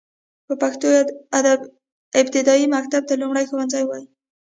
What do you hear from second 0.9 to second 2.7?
کې ابتدايي